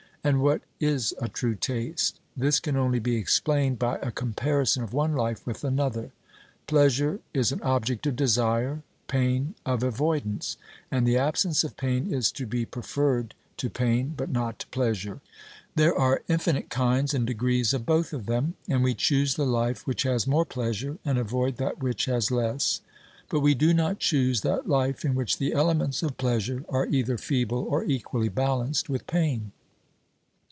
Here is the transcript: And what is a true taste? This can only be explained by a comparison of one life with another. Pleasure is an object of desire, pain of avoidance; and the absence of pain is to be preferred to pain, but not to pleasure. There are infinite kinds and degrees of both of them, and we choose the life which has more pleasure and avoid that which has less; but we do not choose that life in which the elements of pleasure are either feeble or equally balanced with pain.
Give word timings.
And 0.23 0.39
what 0.39 0.61
is 0.79 1.15
a 1.19 1.27
true 1.27 1.55
taste? 1.55 2.19
This 2.37 2.59
can 2.59 2.77
only 2.77 2.99
be 2.99 3.15
explained 3.15 3.79
by 3.79 3.97
a 4.03 4.11
comparison 4.11 4.83
of 4.83 4.93
one 4.93 5.15
life 5.15 5.47
with 5.47 5.63
another. 5.63 6.11
Pleasure 6.67 7.19
is 7.33 7.51
an 7.51 7.59
object 7.63 8.05
of 8.05 8.15
desire, 8.17 8.83
pain 9.07 9.55
of 9.65 9.81
avoidance; 9.81 10.57
and 10.91 11.07
the 11.07 11.17
absence 11.17 11.63
of 11.63 11.75
pain 11.75 12.13
is 12.13 12.31
to 12.33 12.45
be 12.45 12.65
preferred 12.67 13.33
to 13.57 13.67
pain, 13.67 14.13
but 14.15 14.29
not 14.29 14.59
to 14.59 14.67
pleasure. 14.67 15.21
There 15.73 15.97
are 15.97 16.21
infinite 16.27 16.69
kinds 16.69 17.15
and 17.15 17.25
degrees 17.25 17.73
of 17.73 17.87
both 17.87 18.13
of 18.13 18.27
them, 18.27 18.53
and 18.69 18.83
we 18.83 18.93
choose 18.93 19.33
the 19.33 19.47
life 19.47 19.87
which 19.87 20.03
has 20.03 20.27
more 20.27 20.45
pleasure 20.45 20.99
and 21.03 21.17
avoid 21.17 21.57
that 21.57 21.81
which 21.81 22.05
has 22.05 22.29
less; 22.29 22.81
but 23.27 23.39
we 23.39 23.55
do 23.55 23.73
not 23.73 23.97
choose 23.97 24.41
that 24.41 24.69
life 24.69 25.03
in 25.03 25.15
which 25.15 25.39
the 25.39 25.53
elements 25.53 26.03
of 26.03 26.15
pleasure 26.17 26.63
are 26.69 26.85
either 26.85 27.17
feeble 27.17 27.65
or 27.67 27.83
equally 27.83 28.29
balanced 28.29 28.87
with 28.87 29.07
pain. 29.07 29.51